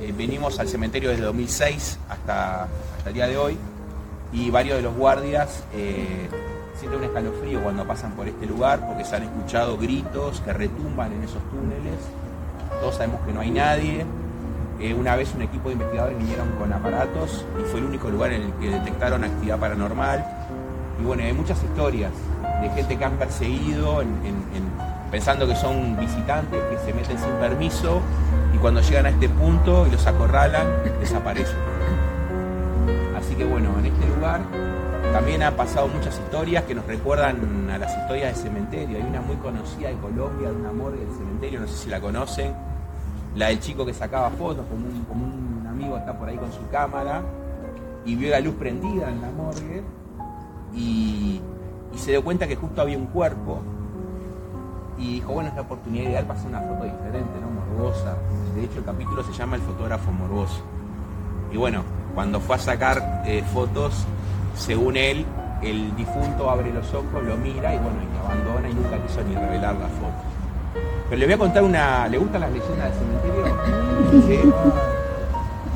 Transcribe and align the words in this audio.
Eh, 0.00 0.12
venimos 0.16 0.58
al 0.58 0.68
cementerio 0.68 1.10
desde 1.10 1.24
2006 1.24 1.98
hasta, 2.08 2.64
hasta 2.64 3.08
el 3.08 3.14
día 3.14 3.26
de 3.26 3.36
hoy 3.36 3.58
y 4.32 4.50
varios 4.50 4.76
de 4.76 4.82
los 4.82 4.94
guardias 4.96 5.64
eh, 5.72 6.28
sienten 6.78 7.00
un 7.00 7.04
escalofrío 7.04 7.62
cuando 7.62 7.86
pasan 7.86 8.12
por 8.12 8.26
este 8.26 8.46
lugar 8.46 8.86
porque 8.86 9.04
se 9.04 9.16
han 9.16 9.24
escuchado 9.24 9.76
gritos 9.76 10.40
que 10.40 10.52
retumban 10.52 11.12
en 11.12 11.22
esos 11.22 11.42
túneles. 11.50 12.00
Todos 12.80 12.96
sabemos 12.96 13.20
que 13.26 13.32
no 13.32 13.40
hay 13.40 13.50
nadie. 13.50 14.04
Eh, 14.80 14.92
una 14.94 15.14
vez 15.14 15.32
un 15.34 15.42
equipo 15.42 15.68
de 15.68 15.74
investigadores 15.74 16.18
vinieron 16.18 16.50
con 16.58 16.72
aparatos 16.72 17.44
y 17.60 17.64
fue 17.70 17.80
el 17.80 17.86
único 17.86 18.10
lugar 18.10 18.32
en 18.32 18.42
el 18.42 18.52
que 18.54 18.70
detectaron 18.70 19.22
actividad 19.22 19.58
paranormal. 19.58 20.24
Y 21.00 21.04
bueno, 21.04 21.22
hay 21.22 21.32
muchas 21.32 21.62
historias 21.62 22.10
de 22.60 22.70
gente 22.70 22.96
que 22.96 23.04
han 23.04 23.16
perseguido 23.16 24.02
pensando 25.10 25.46
que 25.46 25.54
son 25.54 25.96
visitantes 25.96 26.60
que 26.64 26.78
se 26.78 26.92
meten 26.92 27.18
sin 27.18 27.30
permiso 27.34 28.00
y 28.54 28.58
cuando 28.58 28.80
llegan 28.80 29.06
a 29.06 29.08
este 29.10 29.28
punto 29.28 29.86
y 29.86 29.90
los 29.90 30.06
acorralan, 30.06 30.66
desaparecen. 31.00 31.56
Así 33.16 33.34
que 33.34 33.44
bueno, 33.44 33.76
en 33.78 33.86
este 33.86 34.06
lugar 34.08 34.42
también 35.12 35.42
ha 35.42 35.50
pasado 35.50 35.88
muchas 35.88 36.18
historias 36.18 36.64
que 36.64 36.74
nos 36.74 36.86
recuerdan 36.86 37.68
a 37.70 37.78
las 37.78 37.96
historias 37.96 38.34
del 38.34 38.44
cementerio. 38.44 38.98
Hay 38.98 39.02
una 39.02 39.20
muy 39.20 39.36
conocida 39.36 39.88
de 39.88 39.96
Colombia, 39.96 40.50
de 40.50 40.56
una 40.56 40.72
morgue 40.72 41.00
del 41.04 41.14
cementerio, 41.16 41.60
no 41.60 41.66
sé 41.66 41.76
si 41.76 41.90
la 41.90 42.00
conocen. 42.00 42.54
La 43.34 43.48
del 43.48 43.58
chico 43.58 43.84
que 43.84 43.92
sacaba 43.92 44.30
fotos, 44.30 44.64
como 44.68 45.26
un, 45.26 45.66
amigo 45.66 45.96
está 45.96 46.16
por 46.16 46.28
ahí 46.28 46.36
con 46.36 46.52
su 46.52 46.68
cámara 46.68 47.22
y 48.04 48.14
vio 48.14 48.30
la 48.30 48.38
luz 48.38 48.54
prendida 48.54 49.10
en 49.10 49.20
la 49.20 49.30
morgue 49.30 49.82
y 50.72 51.40
se 51.96 52.12
dio 52.12 52.22
cuenta 52.22 52.46
que 52.46 52.54
justo 52.54 52.80
había 52.80 52.96
un 52.96 53.06
cuerpo 53.06 53.60
y 54.98 55.14
dijo, 55.14 55.32
bueno, 55.32 55.50
es 55.50 55.56
la 55.56 55.62
oportunidad 55.62 56.10
ideal 56.10 56.24
para 56.26 56.38
hacer 56.38 56.50
una 56.50 56.60
foto 56.60 56.84
diferente, 56.84 57.40
¿no? 57.40 57.50
Morbosa. 57.50 58.16
De 58.54 58.64
hecho, 58.64 58.78
el 58.78 58.84
capítulo 58.84 59.22
se 59.24 59.32
llama 59.32 59.56
El 59.56 59.62
fotógrafo 59.62 60.12
morboso. 60.12 60.62
Y 61.52 61.56
bueno, 61.56 61.82
cuando 62.14 62.40
fue 62.40 62.56
a 62.56 62.58
sacar 62.58 63.22
eh, 63.26 63.42
fotos, 63.52 64.04
según 64.56 64.96
él, 64.96 65.24
el 65.62 65.94
difunto 65.96 66.50
abre 66.50 66.72
los 66.72 66.92
ojos, 66.94 67.22
lo 67.24 67.36
mira 67.36 67.74
y 67.74 67.78
bueno, 67.78 67.98
y 68.02 68.24
abandona 68.24 68.68
y 68.68 68.74
nunca 68.74 69.02
quiso 69.06 69.22
ni 69.22 69.34
revelar 69.34 69.74
la 69.74 69.88
foto. 69.88 70.34
Pero 71.08 71.18
le 71.18 71.26
voy 71.26 71.34
a 71.34 71.38
contar 71.38 71.62
una. 71.62 72.08
¿Le 72.08 72.18
gustan 72.18 72.40
las 72.40 72.52
leyendas 72.52 72.90
del 72.90 72.98
cementerio? 72.98 73.44
¿Sí? 74.26 74.52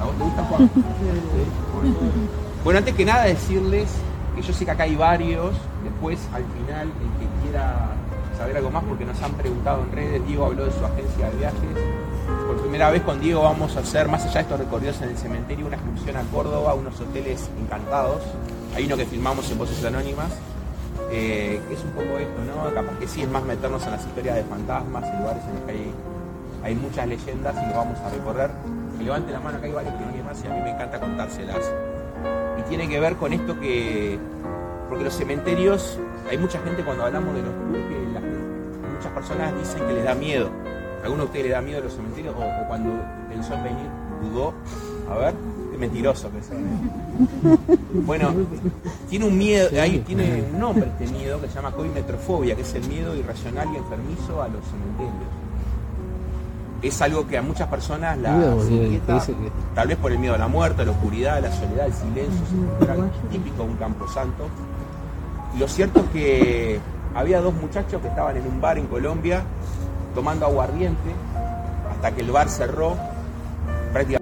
¿A 0.00 0.04
vos 0.04 0.14
te 0.16 0.24
gusta 0.24 0.42
Juan? 0.44 0.70
Bueno, 2.64 2.78
antes 2.78 2.94
que 2.94 3.04
nada 3.04 3.24
decirles 3.24 3.88
que 4.34 4.42
yo 4.42 4.52
sé 4.52 4.64
que 4.64 4.70
acá 4.70 4.84
hay 4.84 4.96
varios, 4.96 5.54
después 5.82 6.18
al 6.32 6.44
final 6.44 6.88
el 6.88 7.10
que 7.18 7.42
quiera 7.42 7.90
saber 8.38 8.56
algo 8.56 8.70
más 8.70 8.84
porque 8.84 9.04
nos 9.04 9.20
han 9.20 9.32
preguntado 9.32 9.82
en 9.82 9.92
redes, 9.92 10.26
Diego 10.26 10.46
habló 10.46 10.64
de 10.64 10.70
su 10.70 10.84
agencia 10.84 11.28
de 11.28 11.36
viajes. 11.36 11.76
Por 12.46 12.60
primera 12.60 12.88
vez 12.90 13.02
con 13.02 13.20
Diego 13.20 13.42
vamos 13.42 13.76
a 13.76 13.80
hacer, 13.80 14.06
más 14.08 14.24
allá 14.24 14.34
de 14.34 14.40
estos 14.40 14.60
recorridos 14.60 15.02
en 15.02 15.08
el 15.10 15.18
cementerio, 15.18 15.66
una 15.66 15.76
excursión 15.76 16.16
a 16.16 16.22
Córdoba, 16.22 16.74
unos 16.74 17.00
hoteles 17.00 17.50
encantados. 17.60 18.22
Hay 18.76 18.86
uno 18.86 18.96
que 18.96 19.06
filmamos 19.06 19.50
en 19.50 19.58
Voces 19.58 19.84
Anónimas, 19.84 20.30
eh, 21.10 21.60
que 21.66 21.74
es 21.74 21.82
un 21.82 21.90
poco 21.90 22.16
esto, 22.18 22.44
¿no? 22.44 22.72
Capaz 22.72 22.96
que 23.00 23.08
sí 23.08 23.22
es 23.22 23.28
más 23.28 23.42
meternos 23.42 23.84
en 23.84 23.90
las 23.90 24.06
historias 24.06 24.36
de 24.36 24.44
fantasmas, 24.44 25.04
en 25.04 25.18
lugares 25.18 25.42
en 25.44 25.54
los 25.54 25.64
que 25.64 25.70
hay, 25.72 25.92
hay 26.62 26.74
muchas 26.76 27.08
leyendas 27.08 27.56
y 27.60 27.70
lo 27.70 27.76
vamos 27.76 27.98
a 27.98 28.08
recorrer. 28.08 28.50
Que 28.98 29.04
levante 29.04 29.32
la 29.32 29.40
mano, 29.40 29.58
acá 29.58 29.66
hay 29.66 29.72
varios 29.72 29.94
que 29.94 30.00
no 30.00 30.24
más 30.24 30.44
y 30.44 30.46
a 30.46 30.50
mí 30.50 30.60
me 30.60 30.70
encanta 30.70 31.00
contárselas. 31.00 31.72
Y 32.58 32.62
tiene 32.68 32.88
que 32.88 33.00
ver 33.00 33.16
con 33.16 33.32
esto 33.32 33.58
que, 33.58 34.18
porque 34.88 35.02
los 35.02 35.14
cementerios, 35.14 35.98
hay 36.30 36.38
mucha 36.38 36.60
gente 36.60 36.84
cuando 36.84 37.04
hablamos 37.04 37.34
de 37.34 37.42
los 37.42 37.52
tours 37.52 37.98
muchas 39.08 39.12
personas 39.12 39.58
dicen 39.58 39.86
que 39.86 39.94
les 39.94 40.04
da 40.04 40.14
miedo. 40.14 40.50
¿Alguno 41.02 41.22
de 41.22 41.26
ustedes 41.26 41.46
le 41.46 41.52
da 41.52 41.60
miedo 41.60 41.78
a 41.78 41.82
los 41.82 41.94
cementerios 41.94 42.34
o, 42.36 42.68
cuando 42.68 42.90
pensó 43.28 43.54
en 43.54 43.64
venir 43.64 43.86
dudó? 44.22 44.52
A 45.10 45.16
ver, 45.16 45.34
qué 45.70 45.78
mentiroso 45.78 46.30
que 46.30 46.38
es. 46.38 46.50
Bueno, 48.04 48.32
tiene 49.08 49.24
un 49.24 49.38
miedo, 49.38 49.68
ahí 49.80 50.00
tiene 50.06 50.44
un 50.52 50.58
nombre 50.58 50.90
este 50.98 51.12
miedo 51.14 51.40
que 51.40 51.48
se 51.48 51.54
llama 51.54 51.72
coimetrofobia, 51.72 52.54
que 52.54 52.62
es 52.62 52.74
el 52.74 52.86
miedo 52.88 53.14
irracional 53.14 53.68
y 53.72 53.76
enfermizo 53.76 54.42
a 54.42 54.48
los 54.48 54.64
cementerios. 54.64 55.30
Es 56.82 57.02
algo 57.02 57.26
que 57.26 57.38
a 57.38 57.42
muchas 57.42 57.68
personas 57.68 58.18
la 58.18 58.54
inquieta, 58.70 59.24
tal 59.74 59.88
vez 59.88 59.96
por 59.96 60.12
el 60.12 60.18
miedo 60.18 60.34
a 60.34 60.38
la 60.38 60.48
muerte, 60.48 60.82
a 60.82 60.84
la 60.84 60.92
oscuridad, 60.92 61.36
a 61.36 61.40
la 61.40 61.52
soledad, 61.52 61.86
al 61.86 61.94
silencio, 61.94 62.44
típico 63.30 63.64
de 63.64 63.70
un 63.70 63.76
camposanto. 63.76 64.48
Y 65.56 65.58
lo 65.58 65.66
cierto 65.66 66.00
es 66.00 66.10
que 66.10 66.80
había 67.18 67.40
dos 67.40 67.52
muchachos 67.52 68.00
que 68.00 68.06
estaban 68.06 68.36
en 68.36 68.46
un 68.46 68.60
bar 68.60 68.78
en 68.78 68.86
Colombia 68.86 69.42
tomando 70.14 70.46
aguardiente 70.46 71.10
hasta 71.90 72.12
que 72.12 72.20
el 72.20 72.30
bar 72.30 72.48
cerró 72.48 72.96
prácticamente 73.92 74.17